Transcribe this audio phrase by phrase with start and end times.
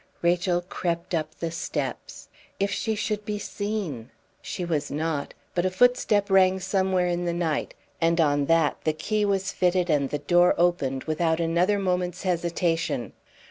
[0.23, 2.27] Rachel crept up the steps.
[2.59, 4.09] If she should be seen!
[4.41, 8.93] She was not; but a footstep rang somewhere in the night, and on that the
[8.93, 13.13] key was fitted and the door opened without another moment's hesitation.